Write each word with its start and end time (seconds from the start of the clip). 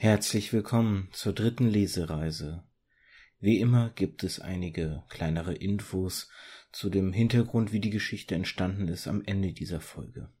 Herzlich 0.00 0.52
willkommen 0.52 1.08
zur 1.10 1.32
dritten 1.32 1.66
Lesereise. 1.66 2.62
Wie 3.40 3.58
immer 3.58 3.90
gibt 3.90 4.22
es 4.22 4.38
einige 4.38 5.02
kleinere 5.08 5.54
Infos 5.54 6.30
zu 6.70 6.88
dem 6.88 7.12
Hintergrund, 7.12 7.72
wie 7.72 7.80
die 7.80 7.90
Geschichte 7.90 8.36
entstanden 8.36 8.86
ist, 8.86 9.08
am 9.08 9.24
Ende 9.24 9.52
dieser 9.52 9.80
Folge. 9.80 10.32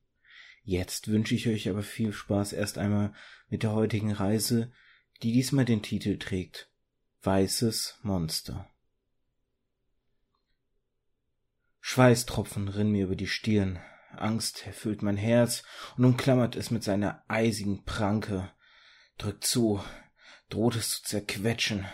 Jetzt 0.62 1.08
wünsche 1.08 1.34
ich 1.34 1.48
euch 1.48 1.68
aber 1.68 1.82
viel 1.82 2.12
Spaß 2.12 2.52
erst 2.52 2.78
einmal 2.78 3.12
mit 3.48 3.64
der 3.64 3.72
heutigen 3.72 4.12
Reise, 4.12 4.70
die 5.24 5.32
diesmal 5.32 5.64
den 5.64 5.82
Titel 5.82 6.18
trägt 6.18 6.70
Weißes 7.22 7.98
Monster. 8.02 8.70
Schweißtropfen 11.80 12.68
rinnen 12.68 12.92
mir 12.92 13.06
über 13.06 13.16
die 13.16 13.26
Stirn, 13.26 13.80
Angst 14.12 14.64
erfüllt 14.68 15.02
mein 15.02 15.16
Herz 15.16 15.64
und 15.96 16.04
umklammert 16.04 16.54
es 16.54 16.70
mit 16.70 16.84
seiner 16.84 17.24
eisigen 17.26 17.84
Pranke, 17.84 18.52
drückt 19.18 19.44
zu, 19.44 19.82
droht 20.48 20.76
es 20.76 20.90
zu 20.90 21.02
zerquetschen. 21.02 21.86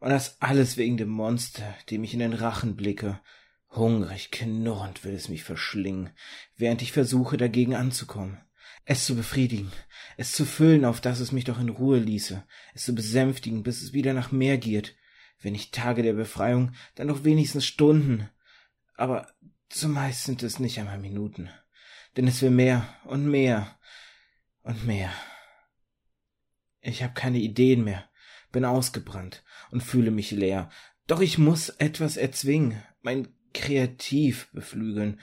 Und 0.00 0.10
das 0.10 0.40
alles 0.40 0.76
wegen 0.76 0.96
dem 0.96 1.10
Monster, 1.10 1.74
dem 1.90 2.02
ich 2.04 2.14
in 2.14 2.20
den 2.20 2.32
Rachen 2.32 2.74
blicke. 2.74 3.20
Hungrig, 3.70 4.30
knurrend 4.32 5.04
will 5.04 5.14
es 5.14 5.28
mich 5.28 5.44
verschlingen, 5.44 6.10
während 6.56 6.82
ich 6.82 6.90
versuche, 6.90 7.36
dagegen 7.36 7.76
anzukommen. 7.76 8.40
Es 8.84 9.04
zu 9.04 9.14
befriedigen, 9.14 9.70
es 10.16 10.32
zu 10.32 10.44
füllen, 10.44 10.84
auf 10.84 11.00
dass 11.00 11.20
es 11.20 11.30
mich 11.30 11.44
doch 11.44 11.60
in 11.60 11.68
Ruhe 11.68 11.98
ließe, 11.98 12.42
es 12.74 12.82
zu 12.82 12.94
besänftigen, 12.94 13.62
bis 13.62 13.82
es 13.82 13.92
wieder 13.92 14.14
nach 14.14 14.32
mehr 14.32 14.58
giert. 14.58 14.96
Wenn 15.38 15.52
nicht 15.52 15.72
Tage 15.72 16.02
der 16.02 16.14
Befreiung, 16.14 16.72
dann 16.96 17.08
doch 17.08 17.22
wenigstens 17.22 17.64
Stunden. 17.64 18.28
Aber 18.96 19.32
zumeist 19.68 20.24
sind 20.24 20.42
es 20.42 20.58
nicht 20.58 20.78
einmal 20.80 20.98
Minuten. 20.98 21.50
Denn 22.16 22.26
es 22.26 22.42
will 22.42 22.50
mehr 22.50 22.88
und 23.04 23.26
mehr 23.30 23.78
und 24.62 24.84
mehr. 24.84 25.12
Ich 26.80 27.02
habe 27.02 27.14
keine 27.14 27.38
Ideen 27.38 27.84
mehr, 27.84 28.08
bin 28.52 28.64
ausgebrannt 28.64 29.44
und 29.70 29.82
fühle 29.82 30.10
mich 30.10 30.30
leer. 30.30 30.70
Doch 31.06 31.20
ich 31.20 31.38
muss 31.38 31.68
etwas 31.68 32.16
erzwingen, 32.16 32.82
mein 33.02 33.28
Kreativ 33.52 34.48
beflügeln. 34.52 35.20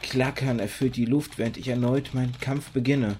Klackern 0.00 0.60
erfüllt 0.60 0.96
die 0.96 1.04
Luft, 1.04 1.38
während 1.38 1.56
ich 1.56 1.68
erneut 1.68 2.14
meinen 2.14 2.38
Kampf 2.40 2.70
beginne. 2.70 3.16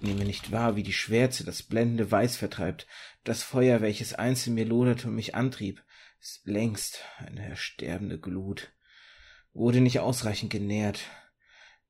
Nehme 0.00 0.24
nicht 0.24 0.50
wahr, 0.50 0.76
wie 0.76 0.82
die 0.82 0.92
Schwärze 0.92 1.44
das 1.44 1.62
blendende 1.62 2.10
Weiß 2.10 2.36
vertreibt, 2.36 2.86
das 3.24 3.42
Feuer, 3.42 3.80
welches 3.80 4.14
einst 4.14 4.46
in 4.46 4.54
mir 4.54 4.64
loderte 4.64 5.08
und 5.08 5.14
mich 5.14 5.34
antrieb, 5.34 5.82
ist 6.20 6.46
längst 6.46 7.00
eine 7.18 7.46
ersterbende 7.46 8.18
Glut. 8.18 8.72
Wurde 9.52 9.80
nicht 9.80 10.00
ausreichend 10.00 10.50
genährt, 10.50 11.00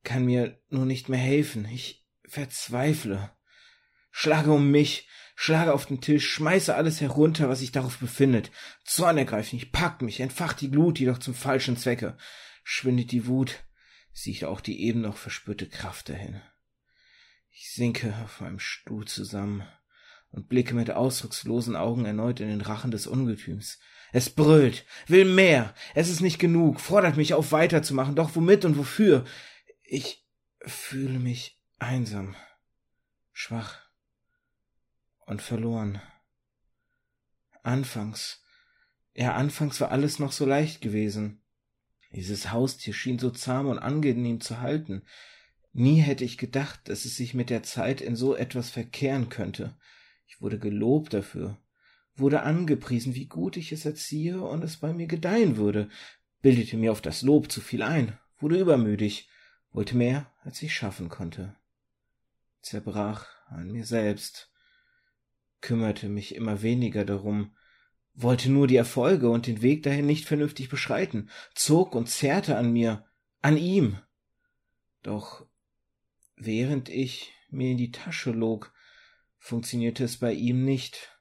kann 0.05 0.25
mir 0.25 0.61
nur 0.69 0.87
nicht 0.87 1.09
mehr 1.09 1.19
helfen, 1.19 1.64
ich 1.67 2.06
verzweifle 2.25 3.36
schlage 4.19 4.50
um 4.50 4.70
mich, 4.70 5.06
schlage 5.34 5.75
auf 5.75 5.84
den 5.84 6.00
Tisch, 6.00 6.27
schmeiße 6.27 6.75
alles 6.75 7.03
herunter, 7.03 7.50
was 7.50 7.59
sich 7.59 7.70
darauf 7.70 7.98
befindet. 7.98 8.50
Zorn 8.83 9.19
ergreift 9.19 9.53
mich, 9.53 9.72
packt 9.72 10.00
mich, 10.00 10.20
entfacht 10.20 10.62
die 10.62 10.70
Glut, 10.70 10.98
jedoch 10.98 11.19
zum 11.19 11.34
falschen 11.34 11.77
Zwecke. 11.77 12.17
Schwindet 12.64 13.12
die 13.12 13.27
Wut, 13.27 13.62
sieht 14.14 14.44
auch 14.44 14.62
die 14.62 14.84
eben 14.84 15.03
noch 15.03 15.19
verspürte 15.19 15.69
Kraft 15.69 16.09
dahin. 16.09 16.41
Ich 17.50 17.75
sinke 17.75 18.14
auf 18.25 18.41
meinem 18.41 18.59
Stuhl 18.59 19.06
zusammen 19.06 19.69
und 20.31 20.48
blicke 20.48 20.75
mit 20.75 20.91
ausdruckslosen 20.91 21.77
Augen 21.77 22.06
erneut 22.06 22.41
in 22.41 22.48
den 22.48 22.62
Rachen 22.62 22.91
des 22.91 23.06
Ungetüms. 23.06 23.78
Es 24.14 24.31
brüllt, 24.31 24.87
will 25.09 25.27
mehr, 25.27 25.75
es 25.94 26.09
ist 26.09 26.22
nicht 26.22 26.39
genug, 26.39 26.81
fordert 26.81 27.19
mich 27.19 27.34
auf 27.34 27.53
weiterzumachen, 27.53 28.17
doch 28.17 28.34
womit 28.34 28.64
und 28.64 28.78
wofür? 28.78 29.27
Ich 29.83 30.27
fühle 30.62 31.19
mich 31.19 31.61
einsam, 31.78 32.34
schwach 33.34 33.86
und 35.27 35.42
verloren. 35.42 36.00
Anfangs, 37.62 38.42
ja, 39.14 39.34
anfangs 39.34 39.80
war 39.80 39.91
alles 39.91 40.19
noch 40.19 40.32
so 40.32 40.46
leicht 40.46 40.80
gewesen. 40.80 41.42
Dieses 42.12 42.52
Haustier 42.52 42.94
schien 42.94 43.19
so 43.19 43.31
zahm 43.31 43.66
und 43.66 43.78
angenehm 43.78 44.41
zu 44.41 44.60
halten. 44.60 45.03
Nie 45.72 46.00
hätte 46.00 46.25
ich 46.25 46.38
gedacht, 46.38 46.88
dass 46.88 47.04
es 47.04 47.16
sich 47.16 47.34
mit 47.34 47.50
der 47.50 47.62
Zeit 47.62 48.00
in 48.00 48.16
so 48.16 48.34
etwas 48.34 48.70
verkehren 48.70 49.28
könnte. 49.28 49.76
Ich 50.26 50.41
wurde 50.41 50.59
gelobt 50.59 51.12
dafür, 51.12 51.59
wurde 52.15 52.42
angepriesen, 52.42 53.15
wie 53.15 53.26
gut 53.26 53.56
ich 53.56 53.72
es 53.72 53.84
erziehe 53.84 54.41
und 54.41 54.62
es 54.62 54.78
bei 54.78 54.92
mir 54.92 55.06
gedeihen 55.06 55.56
würde, 55.56 55.91
bildete 56.41 56.76
mir 56.76 56.92
auf 56.92 57.03
das 57.03 57.22
Lob 57.22 57.50
zu 57.50 57.60
viel 57.60 57.82
ein, 57.82 58.19
wurde 58.38 58.59
übermüdig, 58.59 59.28
wollte 59.72 59.97
mehr, 59.97 60.32
als 60.42 60.62
ich 60.62 60.75
schaffen 60.75 61.09
konnte. 61.09 61.56
Zerbrach 62.62 63.26
an 63.48 63.70
mir 63.70 63.84
selbst, 63.84 64.50
kümmerte 65.61 66.09
mich 66.09 66.34
immer 66.34 66.62
weniger 66.62 67.05
darum, 67.05 67.56
wollte 68.15 68.50
nur 68.50 68.67
die 68.67 68.77
Erfolge 68.77 69.28
und 69.31 69.47
den 69.47 69.62
Weg 69.62 69.83
dahin 69.83 70.06
nicht 70.06 70.25
vernünftig 70.25 70.69
beschreiten, 70.69 71.31
zog 71.55 71.94
und 71.94 72.09
zerrte 72.09 72.56
an 72.56 72.72
mir, 72.72 73.06
an 73.43 73.56
ihm. 73.56 73.99
Doch 75.03 75.47
während 76.37 76.89
ich 76.89 77.33
mir 77.50 77.71
in 77.71 77.78
die 77.78 77.93
Tasche 77.93 78.31
log, 78.31 78.72
funktionierte 79.39 80.05
es 80.05 80.19
bei 80.19 80.33
ihm 80.33 80.65
nicht. 80.65 81.21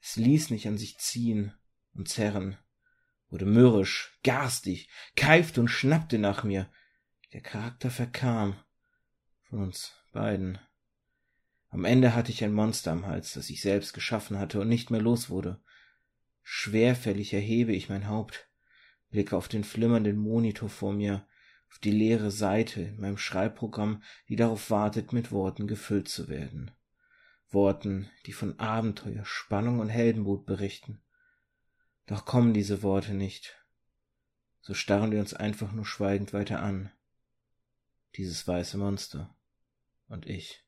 Es 0.00 0.16
ließ 0.16 0.50
nicht 0.50 0.68
an 0.68 0.78
sich 0.78 0.98
ziehen 0.98 1.52
und 1.94 2.08
zerren, 2.08 2.58
wurde 3.28 3.46
mürrisch, 3.46 4.18
garstig, 4.22 4.88
keifte 5.16 5.60
und 5.60 5.68
schnappte 5.68 6.18
nach 6.18 6.44
mir. 6.44 6.70
Der 7.32 7.40
Charakter 7.40 7.90
verkam 7.90 8.56
von 9.48 9.62
uns 9.62 9.94
beiden. 10.12 10.58
Am 11.70 11.84
Ende 11.84 12.14
hatte 12.14 12.30
ich 12.30 12.44
ein 12.44 12.52
Monster 12.52 12.92
am 12.92 13.06
Hals, 13.06 13.34
das 13.34 13.50
ich 13.50 13.60
selbst 13.60 13.92
geschaffen 13.92 14.38
hatte 14.38 14.60
und 14.60 14.68
nicht 14.68 14.90
mehr 14.90 15.02
los 15.02 15.28
wurde. 15.30 15.60
Schwerfällig 16.42 17.34
erhebe 17.34 17.72
ich 17.72 17.88
mein 17.88 18.08
Haupt, 18.08 18.48
blicke 19.10 19.36
auf 19.36 19.48
den 19.48 19.64
flimmernden 19.64 20.16
Monitor 20.16 20.68
vor 20.68 20.92
mir, 20.92 21.26
auf 21.68 21.78
die 21.80 21.90
leere 21.90 22.30
Seite 22.30 22.82
in 22.82 23.00
meinem 23.00 23.18
Schreibprogramm, 23.18 24.02
die 24.28 24.36
darauf 24.36 24.70
wartet, 24.70 25.12
mit 25.12 25.32
Worten 25.32 25.66
gefüllt 25.66 26.08
zu 26.08 26.28
werden. 26.28 26.70
Worten, 27.50 28.10
die 28.26 28.32
von 28.32 28.58
Abenteuer, 28.58 29.24
Spannung 29.24 29.80
und 29.80 29.88
Heldenmut 29.88 30.46
berichten. 30.46 31.02
Doch 32.06 32.24
kommen 32.24 32.54
diese 32.54 32.82
Worte 32.82 33.14
nicht. 33.14 33.56
So 34.60 34.74
starren 34.74 35.10
wir 35.10 35.20
uns 35.20 35.34
einfach 35.34 35.72
nur 35.72 35.86
schweigend 35.86 36.32
weiter 36.32 36.60
an. 36.60 36.90
Dieses 38.16 38.46
weiße 38.46 38.78
Monster 38.78 39.36
und 40.08 40.26
ich. 40.26 40.65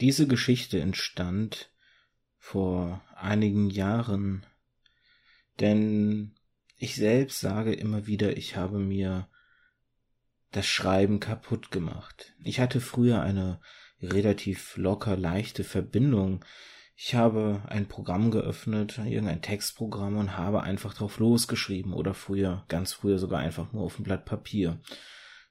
Diese 0.00 0.26
Geschichte 0.26 0.80
entstand 0.80 1.70
vor 2.38 3.02
einigen 3.16 3.70
Jahren, 3.70 4.44
denn 5.60 6.34
ich 6.76 6.96
selbst 6.96 7.40
sage 7.40 7.72
immer 7.72 8.06
wieder, 8.06 8.36
ich 8.36 8.56
habe 8.56 8.78
mir 8.78 9.28
das 10.50 10.66
Schreiben 10.66 11.20
kaputt 11.20 11.70
gemacht. 11.70 12.34
Ich 12.42 12.60
hatte 12.60 12.80
früher 12.80 13.22
eine 13.22 13.60
relativ 14.00 14.76
locker 14.76 15.16
leichte 15.16 15.64
Verbindung. 15.64 16.44
Ich 16.96 17.14
habe 17.14 17.62
ein 17.66 17.86
Programm 17.86 18.30
geöffnet, 18.30 18.98
irgendein 18.98 19.42
Textprogramm 19.42 20.16
und 20.16 20.36
habe 20.36 20.62
einfach 20.62 20.94
drauf 20.94 21.18
losgeschrieben 21.18 21.92
oder 21.92 22.14
früher, 22.14 22.64
ganz 22.68 22.92
früher 22.92 23.18
sogar 23.18 23.40
einfach 23.40 23.72
nur 23.72 23.82
auf 23.82 23.98
ein 23.98 24.04
Blatt 24.04 24.24
Papier. 24.24 24.80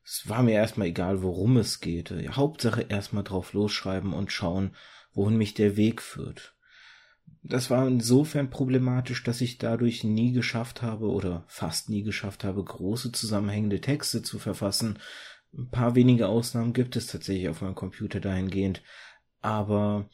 Es 0.06 0.28
war 0.28 0.44
mir 0.44 0.54
erstmal 0.54 0.88
egal, 0.88 1.24
worum 1.24 1.58
es 1.58 1.80
geht. 1.80 2.12
Hauptsache 2.12 2.82
erstmal 2.90 3.24
drauf 3.24 3.54
losschreiben 3.54 4.14
und 4.14 4.32
schauen, 4.32 4.76
wohin 5.14 5.38
mich 5.38 5.54
der 5.54 5.78
Weg 5.78 6.02
führt. 6.02 6.56
Das 7.42 7.70
war 7.70 7.88
insofern 7.88 8.50
problematisch, 8.50 9.24
dass 9.24 9.42
ich 9.42 9.58
dadurch 9.58 10.04
nie 10.04 10.32
geschafft 10.32 10.82
habe 10.82 11.10
oder 11.10 11.44
fast 11.48 11.90
nie 11.90 12.04
geschafft 12.04 12.44
habe, 12.44 12.64
große 12.64 13.12
zusammenhängende 13.12 13.82
Texte 13.82 14.22
zu 14.22 14.40
verfassen. 14.40 15.00
Ein 15.54 15.70
paar 15.70 15.96
wenige 15.96 16.28
Ausnahmen 16.28 16.74
gibt 16.74 16.96
es 16.96 17.08
tatsächlich 17.08 17.50
auf 17.50 17.62
meinem 17.62 17.76
Computer 17.76 18.20
dahingehend, 18.20 18.82
aber 19.42 20.10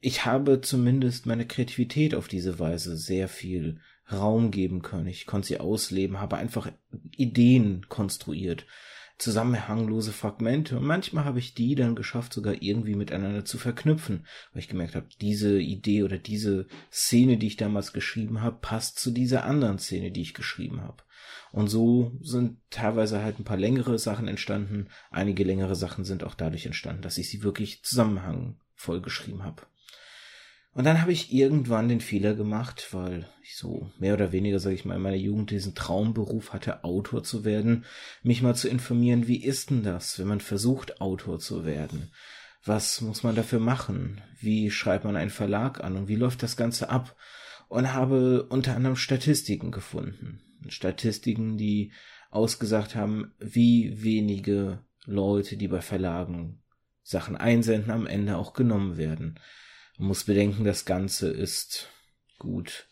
ich 0.00 0.24
habe 0.24 0.60
zumindest 0.60 1.26
meine 1.26 1.46
Kreativität 1.46 2.14
auf 2.14 2.28
diese 2.28 2.58
Weise 2.58 2.96
sehr 2.96 3.28
viel 3.28 3.80
Raum 4.10 4.50
geben 4.50 4.82
können. 4.82 5.06
Ich 5.06 5.26
konnte 5.26 5.48
sie 5.48 5.60
ausleben, 5.60 6.20
habe 6.20 6.36
einfach 6.36 6.70
Ideen 7.16 7.86
konstruiert, 7.88 8.66
zusammenhanglose 9.18 10.12
Fragmente 10.12 10.78
und 10.78 10.86
manchmal 10.86 11.24
habe 11.24 11.40
ich 11.40 11.54
die 11.54 11.74
dann 11.74 11.96
geschafft, 11.96 12.32
sogar 12.32 12.62
irgendwie 12.62 12.94
miteinander 12.94 13.44
zu 13.44 13.58
verknüpfen, 13.58 14.26
weil 14.52 14.60
ich 14.60 14.68
gemerkt 14.68 14.94
habe, 14.94 15.08
diese 15.20 15.58
Idee 15.58 16.04
oder 16.04 16.18
diese 16.18 16.66
Szene, 16.92 17.36
die 17.36 17.48
ich 17.48 17.56
damals 17.56 17.92
geschrieben 17.92 18.40
habe, 18.42 18.58
passt 18.60 18.98
zu 18.98 19.10
dieser 19.10 19.44
anderen 19.44 19.78
Szene, 19.78 20.12
die 20.12 20.22
ich 20.22 20.34
geschrieben 20.34 20.82
habe. 20.82 21.02
Und 21.50 21.68
so 21.68 22.16
sind 22.20 22.58
teilweise 22.70 23.22
halt 23.22 23.40
ein 23.40 23.44
paar 23.44 23.56
längere 23.56 23.98
Sachen 23.98 24.28
entstanden, 24.28 24.88
einige 25.10 25.44
längere 25.44 25.74
Sachen 25.74 26.04
sind 26.04 26.22
auch 26.22 26.34
dadurch 26.34 26.66
entstanden, 26.66 27.02
dass 27.02 27.18
ich 27.18 27.28
sie 27.28 27.42
wirklich 27.42 27.82
zusammenhangvoll 27.82 29.00
geschrieben 29.00 29.42
habe. 29.42 29.62
Und 30.78 30.84
dann 30.84 31.02
habe 31.02 31.12
ich 31.12 31.34
irgendwann 31.34 31.88
den 31.88 32.00
Fehler 32.00 32.34
gemacht, 32.34 32.88
weil 32.92 33.26
ich 33.42 33.56
so 33.56 33.90
mehr 33.98 34.14
oder 34.14 34.32
weniger, 34.32 34.60
sage 34.60 34.76
ich 34.76 34.84
mal, 34.84 34.94
in 34.94 35.02
meiner 35.02 35.16
Jugend 35.16 35.50
diesen 35.50 35.74
Traumberuf 35.74 36.52
hatte, 36.52 36.84
Autor 36.84 37.24
zu 37.24 37.44
werden, 37.44 37.84
mich 38.22 38.42
mal 38.42 38.54
zu 38.54 38.68
informieren, 38.68 39.26
wie 39.26 39.42
ist 39.42 39.70
denn 39.70 39.82
das, 39.82 40.18
wenn 40.18 40.28
man 40.28 40.40
versucht, 40.40 41.00
Autor 41.00 41.40
zu 41.40 41.66
werden? 41.66 42.10
was 42.64 43.00
muss 43.00 43.22
man 43.22 43.34
dafür 43.34 43.60
machen? 43.60 44.20
Wie 44.38 44.70
schreibt 44.70 45.04
man 45.04 45.16
einen 45.16 45.30
Verlag 45.30 45.82
an 45.82 45.96
und 45.96 46.08
wie 46.08 46.16
läuft 46.16 46.42
das 46.42 46.56
Ganze 46.56 46.90
ab? 46.90 47.16
Und 47.68 47.92
habe 47.92 48.44
unter 48.44 48.74
anderem 48.76 48.96
Statistiken 48.96 49.70
gefunden. 49.70 50.40
Statistiken, 50.68 51.56
die 51.58 51.92
ausgesagt 52.30 52.94
haben, 52.94 53.32
wie 53.38 54.02
wenige 54.02 54.84
Leute, 55.04 55.56
die 55.56 55.68
bei 55.68 55.80
Verlagen 55.80 56.62
Sachen 57.02 57.36
einsenden, 57.36 57.90
am 57.90 58.06
Ende 58.06 58.36
auch 58.36 58.52
genommen 58.52 58.96
werden. 58.96 59.38
Man 59.98 60.08
muss 60.08 60.24
bedenken, 60.24 60.64
das 60.64 60.84
Ganze 60.84 61.28
ist 61.28 61.88
gut 62.38 62.86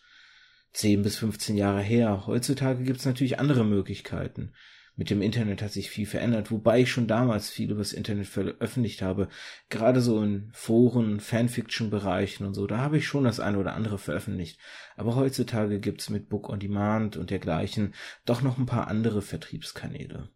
10 0.73 1.03
bis 1.03 1.17
15 1.17 1.57
Jahre 1.57 1.81
her. 1.81 2.27
Heutzutage 2.27 2.83
gibt 2.83 2.99
es 2.99 3.07
natürlich 3.07 3.39
andere 3.39 3.65
Möglichkeiten. 3.65 4.53
Mit 4.97 5.11
dem 5.11 5.23
Internet 5.23 5.63
hat 5.63 5.73
sich 5.73 5.91
viel 5.91 6.07
verändert, 6.07 6.51
wobei 6.51 6.81
ich 6.81 6.91
schon 6.91 7.07
damals 7.07 7.51
viel 7.51 7.71
über 7.71 7.81
das 7.81 7.93
Internet 7.93 8.27
veröffentlicht 8.27 9.03
habe. 9.03 9.29
Gerade 9.69 10.01
so 10.01 10.23
in 10.23 10.51
Foren, 10.53 11.21
Fanfiction-Bereichen 11.21 12.47
und 12.47 12.55
so, 12.55 12.67
da 12.67 12.79
habe 12.79 12.99
ich 12.99 13.07
schon 13.07 13.25
das 13.25 13.39
eine 13.39 13.59
oder 13.59 13.75
andere 13.75 13.99
veröffentlicht. 13.99 14.59
Aber 14.97 15.15
heutzutage 15.15 15.81
gibt's 15.81 16.11
mit 16.11 16.29
Book 16.29 16.49
on 16.49 16.61
Demand 16.61 17.17
und 17.17 17.31
dergleichen 17.31 17.95
doch 18.25 18.43
noch 18.43 18.59
ein 18.59 18.67
paar 18.67 18.89
andere 18.89 19.23
Vertriebskanäle. 19.23 20.31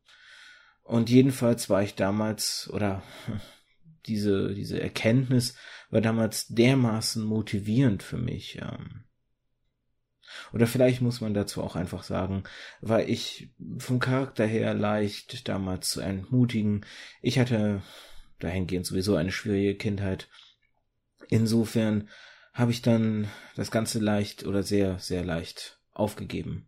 Und 0.83 1.09
jedenfalls 1.09 1.71
war 1.71 1.83
ich 1.83 1.95
damals, 1.95 2.71
oder 2.73 3.03
diese, 4.07 4.55
diese 4.55 4.81
Erkenntnis 4.81 5.55
war 5.91 6.01
damals 6.01 6.49
dermaßen 6.49 7.25
motivierend 7.25 8.03
für 8.03 8.19
mich. 8.19 8.59
Ähm, 8.61 9.05
oder 10.53 10.67
vielleicht 10.67 11.01
muss 11.01 11.21
man 11.21 11.35
dazu 11.35 11.63
auch 11.63 11.77
einfach 11.77 12.03
sagen, 12.03 12.45
war 12.81 13.03
ich 13.03 13.51
vom 13.79 13.99
Charakter 13.99 14.47
her 14.47 14.75
leicht 14.75 15.49
damals 15.49 15.91
zu 15.91 16.01
entmutigen. 16.01 16.87
Ich 17.21 17.39
hatte 17.39 17.83
dahingehend 18.39 18.87
sowieso 18.87 19.17
eine 19.17 19.33
schwierige 19.33 19.77
Kindheit. 19.77 20.29
Insofern 21.29 22.09
habe 22.53 22.73
ich 22.73 22.83
dann 22.83 23.29
das 23.57 23.71
Ganze 23.71 24.01
leicht 24.01 24.45
oder 24.45 24.63
sehr, 24.63 24.99
sehr 24.99 25.25
leicht 25.25 25.79
aufgegeben. 25.93 26.67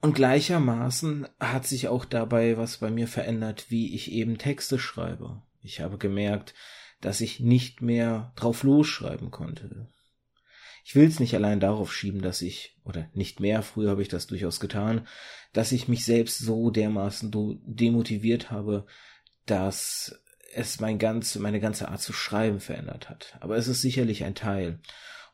Und 0.00 0.14
gleichermaßen 0.14 1.28
hat 1.38 1.66
sich 1.66 1.88
auch 1.88 2.04
dabei 2.04 2.56
was 2.56 2.78
bei 2.78 2.90
mir 2.90 3.06
verändert, 3.06 3.66
wie 3.68 3.94
ich 3.94 4.10
eben 4.10 4.38
Texte 4.38 4.78
schreibe. 4.78 5.42
Ich 5.62 5.80
habe 5.80 5.98
gemerkt, 5.98 6.54
dass 7.00 7.20
ich 7.20 7.40
nicht 7.40 7.80
mehr 7.80 8.32
drauf 8.36 8.62
losschreiben 8.62 9.30
konnte. 9.30 9.88
Ich 10.84 10.94
will 10.94 11.06
es 11.06 11.20
nicht 11.20 11.34
allein 11.34 11.60
darauf 11.60 11.92
schieben, 11.92 12.22
dass 12.22 12.42
ich, 12.42 12.76
oder 12.84 13.08
nicht 13.12 13.40
mehr, 13.40 13.62
früher 13.62 13.90
habe 13.90 14.02
ich 14.02 14.08
das 14.08 14.26
durchaus 14.26 14.60
getan, 14.60 15.06
dass 15.52 15.72
ich 15.72 15.88
mich 15.88 16.04
selbst 16.04 16.38
so 16.38 16.70
dermaßen 16.70 17.30
demotiviert 17.64 18.50
habe, 18.50 18.86
dass 19.46 20.20
es 20.52 20.80
mein 20.80 20.98
ganz, 20.98 21.36
meine 21.36 21.60
ganze 21.60 21.88
Art 21.88 22.00
zu 22.00 22.12
schreiben 22.12 22.60
verändert 22.60 23.08
hat. 23.08 23.36
Aber 23.40 23.56
es 23.56 23.68
ist 23.68 23.82
sicherlich 23.82 24.24
ein 24.24 24.34
Teil. 24.34 24.80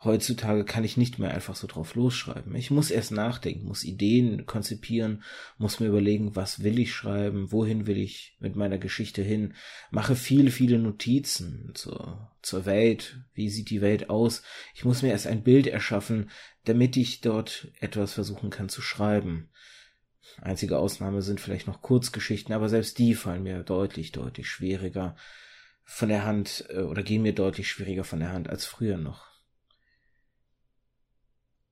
Heutzutage 0.05 0.65
kann 0.65 0.85
ich 0.85 0.97
nicht 0.97 1.19
mehr 1.19 1.33
einfach 1.33 1.57
so 1.57 1.67
drauf 1.67 1.95
losschreiben. 1.95 2.55
Ich 2.55 2.71
muss 2.71 2.91
erst 2.91 3.13
nachdenken, 3.13 3.67
muss 3.67 3.83
Ideen 3.83 4.45
konzipieren, 4.45 5.23
muss 5.57 5.81
mir 5.81 5.87
überlegen, 5.87 6.37
was 6.37 6.63
will 6.63 6.79
ich 6.79 6.93
schreiben, 6.93 7.51
wohin 7.51 7.87
will 7.87 7.97
ich 7.97 8.37
mit 8.39 8.57
meiner 8.57 8.79
Geschichte 8.79 9.23
hin, 9.23 9.55
mache 9.91 10.15
viele, 10.15 10.51
viele 10.51 10.79
Notizen 10.79 11.71
zur, 11.75 12.31
zur 12.43 12.67
Welt, 12.67 13.21
wie 13.33 13.49
sieht 13.49 13.71
die 13.71 13.81
Welt 13.81 14.11
aus. 14.11 14.43
Ich 14.75 14.85
muss 14.85 15.03
mir 15.03 15.11
erst 15.11 15.27
ein 15.27 15.43
Bild 15.43 15.67
erschaffen, 15.67 16.31
damit 16.65 16.97
ich 16.97 17.23
dort 17.23 17.69
etwas 17.81 18.13
versuchen 18.13 18.51
kann 18.51 18.69
zu 18.69 18.83
schreiben. 18.83 19.49
Einzige 20.43 20.79
Ausnahme 20.79 21.23
sind 21.23 21.41
vielleicht 21.41 21.67
noch 21.67 21.81
Kurzgeschichten, 21.81 22.55
aber 22.55 22.69
selbst 22.69 22.99
die 22.99 23.15
fallen 23.15 23.45
mir 23.45 23.63
deutlich, 23.63 24.13
deutlich 24.13 24.49
schwieriger 24.49 25.17
von 25.85 26.09
der 26.09 26.25
Hand 26.25 26.67
äh, 26.69 26.81
oder 26.81 27.03
gehen 27.03 27.23
mir 27.23 27.35
deutlich 27.35 27.71
schwieriger 27.71 28.05
von 28.05 28.21
der 28.21 28.33
Hand 28.33 28.51
als 28.51 28.67
früher 28.67 28.99
noch. 28.99 29.36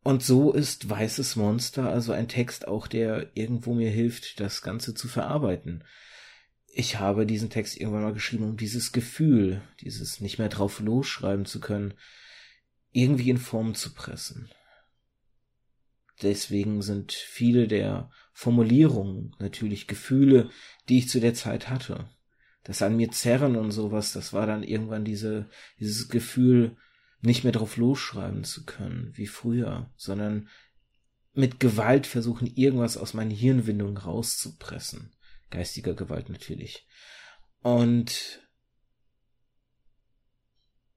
Und 0.04 0.22
so 0.22 0.52
ist 0.52 0.90
Weißes 0.90 1.34
Monster 1.34 1.88
also 1.88 2.12
ein 2.12 2.28
Text 2.28 2.68
auch, 2.68 2.86
der 2.86 3.30
irgendwo 3.34 3.72
mir 3.72 3.90
hilft, 3.90 4.38
das 4.38 4.60
Ganze 4.60 4.94
zu 4.94 5.08
verarbeiten. 5.08 5.82
Ich 6.66 6.98
habe 6.98 7.24
diesen 7.24 7.48
Text 7.48 7.80
irgendwann 7.80 8.02
mal 8.02 8.12
geschrieben, 8.12 8.44
um 8.44 8.58
dieses 8.58 8.92
Gefühl, 8.92 9.62
dieses 9.80 10.20
nicht 10.20 10.38
mehr 10.38 10.50
drauf 10.50 10.80
losschreiben 10.80 11.46
zu 11.46 11.58
können, 11.58 11.94
irgendwie 12.92 13.30
in 13.30 13.38
Form 13.38 13.74
zu 13.74 13.94
pressen. 13.94 14.50
Deswegen 16.20 16.82
sind 16.82 17.12
viele 17.12 17.66
der 17.66 18.10
Formulierungen 18.34 19.34
natürlich 19.38 19.86
Gefühle, 19.86 20.50
die 20.90 20.98
ich 20.98 21.08
zu 21.08 21.18
der 21.18 21.32
Zeit 21.32 21.70
hatte. 21.70 22.10
Das 22.62 22.82
an 22.82 22.96
mir 22.96 23.10
zerren 23.10 23.56
und 23.56 23.70
sowas, 23.70 24.12
das 24.12 24.34
war 24.34 24.46
dann 24.46 24.64
irgendwann 24.64 25.06
diese, 25.06 25.48
dieses 25.80 26.10
Gefühl, 26.10 26.76
nicht 27.24 27.44
mehr 27.44 27.52
drauf 27.52 27.76
losschreiben 27.76 28.44
zu 28.44 28.64
können, 28.64 29.12
wie 29.14 29.26
früher, 29.26 29.90
sondern 29.96 30.48
mit 31.32 31.58
Gewalt 31.58 32.06
versuchen, 32.06 32.46
irgendwas 32.54 32.96
aus 32.96 33.14
meinen 33.14 33.30
Hirnwindungen 33.30 33.96
rauszupressen. 33.96 35.12
Geistiger 35.50 35.94
Gewalt 35.94 36.28
natürlich. 36.28 36.86
Und 37.62 38.40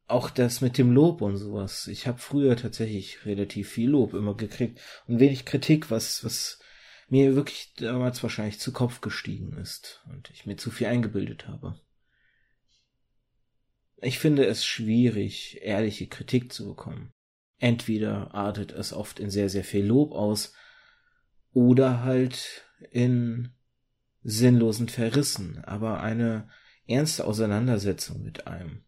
auch 0.07 0.29
das 0.29 0.61
mit 0.61 0.77
dem 0.77 0.91
Lob 0.91 1.21
und 1.21 1.37
sowas. 1.37 1.87
Ich 1.87 2.07
habe 2.07 2.17
früher 2.17 2.55
tatsächlich 2.55 3.25
relativ 3.25 3.69
viel 3.69 3.89
Lob 3.89 4.13
immer 4.13 4.35
gekriegt 4.35 4.79
und 5.07 5.19
wenig 5.19 5.45
Kritik, 5.45 5.91
was, 5.91 6.23
was 6.23 6.59
mir 7.09 7.35
wirklich 7.35 7.73
damals 7.75 8.21
wahrscheinlich 8.23 8.59
zu 8.59 8.71
Kopf 8.71 9.01
gestiegen 9.01 9.57
ist 9.57 10.03
und 10.09 10.29
ich 10.31 10.45
mir 10.45 10.57
zu 10.57 10.71
viel 10.71 10.87
eingebildet 10.87 11.47
habe. 11.47 11.79
Ich 13.99 14.19
finde 14.19 14.45
es 14.45 14.65
schwierig, 14.65 15.59
ehrliche 15.61 16.07
Kritik 16.07 16.53
zu 16.53 16.67
bekommen. 16.67 17.13
Entweder 17.57 18.33
artet 18.35 18.71
es 18.71 18.93
oft 18.93 19.19
in 19.19 19.29
sehr, 19.29 19.49
sehr 19.49 19.63
viel 19.63 19.85
Lob 19.85 20.11
aus, 20.11 20.53
oder 21.57 22.03
halt 22.03 22.67
in 22.91 23.49
sinnlosen 24.21 24.89
Verrissen, 24.89 25.63
aber 25.63 26.01
eine 26.01 26.49
ernste 26.85 27.25
Auseinandersetzung 27.25 28.21
mit 28.21 28.45
einem. 28.45 28.83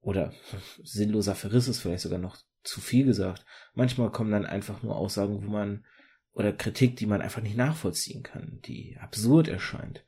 Oder 0.00 0.32
sinnloser 0.82 1.36
Verriss 1.36 1.68
ist 1.68 1.78
vielleicht 1.78 2.02
sogar 2.02 2.18
noch 2.18 2.36
zu 2.64 2.80
viel 2.80 3.04
gesagt. 3.04 3.44
Manchmal 3.74 4.10
kommen 4.10 4.32
dann 4.32 4.44
einfach 4.44 4.82
nur 4.82 4.96
Aussagen, 4.96 5.36
wo 5.36 5.48
man, 5.48 5.84
oder 6.32 6.52
Kritik, 6.52 6.96
die 6.96 7.06
man 7.06 7.22
einfach 7.22 7.42
nicht 7.42 7.56
nachvollziehen 7.56 8.24
kann, 8.24 8.60
die 8.64 8.98
absurd 8.98 9.46
erscheint. 9.46 10.04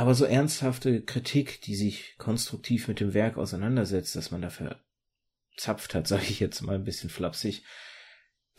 Aber 0.00 0.14
so 0.14 0.24
ernsthafte 0.24 1.02
Kritik, 1.02 1.60
die 1.60 1.76
sich 1.76 2.14
konstruktiv 2.16 2.88
mit 2.88 3.00
dem 3.00 3.12
Werk 3.12 3.36
auseinandersetzt, 3.36 4.16
dass 4.16 4.30
man 4.30 4.40
dafür 4.40 4.82
zapft 5.58 5.94
hat, 5.94 6.08
sage 6.08 6.24
ich 6.30 6.40
jetzt 6.40 6.62
mal 6.62 6.74
ein 6.74 6.84
bisschen 6.84 7.10
flapsig, 7.10 7.66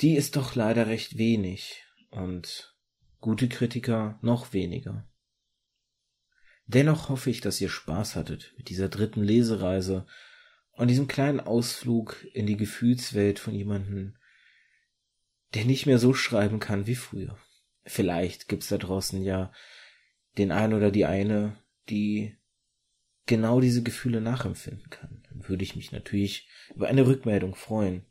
die 0.01 0.13
ist 0.13 0.35
doch 0.35 0.53
leider 0.53 0.85
recht 0.85 1.17
wenig 1.17 1.83
und 2.11 2.77
gute 3.21 3.49
Kritiker 3.49 4.19
noch 4.21 4.53
weniger. 4.53 5.09
Dennoch 6.67 7.09
hoffe 7.09 7.31
ich, 7.31 7.41
dass 7.41 7.59
ihr 7.59 7.69
Spaß 7.69 8.15
hattet 8.15 8.53
mit 8.57 8.69
dieser 8.69 8.87
dritten 8.87 9.23
Lesereise 9.23 10.05
und 10.73 10.89
diesem 10.89 11.07
kleinen 11.07 11.39
Ausflug 11.39 12.23
in 12.33 12.45
die 12.45 12.55
Gefühlswelt 12.55 13.39
von 13.39 13.55
jemandem, 13.55 14.15
der 15.55 15.65
nicht 15.65 15.87
mehr 15.87 15.97
so 15.97 16.13
schreiben 16.13 16.59
kann 16.59 16.85
wie 16.85 16.93
früher. 16.93 17.35
Vielleicht 17.83 18.47
gibt's 18.47 18.67
da 18.67 18.77
draußen 18.77 19.23
ja 19.23 19.51
den 20.37 20.51
einen 20.51 20.73
oder 20.73 20.91
die 20.91 21.05
eine, 21.05 21.57
die 21.89 22.35
genau 23.25 23.61
diese 23.61 23.83
Gefühle 23.83 24.21
nachempfinden 24.21 24.89
kann, 24.89 25.23
dann 25.29 25.47
würde 25.47 25.63
ich 25.63 25.75
mich 25.75 25.91
natürlich 25.91 26.49
über 26.75 26.87
eine 26.87 27.05
Rückmeldung 27.05 27.55
freuen. 27.55 28.05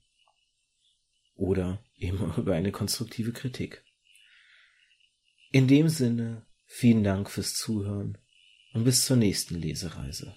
Oder 1.34 1.82
eben 1.96 2.32
über 2.36 2.54
eine 2.54 2.72
konstruktive 2.72 3.32
Kritik. 3.32 3.84
In 5.52 5.66
dem 5.66 5.88
Sinne, 5.88 6.46
vielen 6.64 7.02
Dank 7.02 7.30
fürs 7.30 7.54
Zuhören 7.54 8.18
und 8.72 8.84
bis 8.84 9.04
zur 9.04 9.16
nächsten 9.16 9.56
Lesereise. 9.56 10.36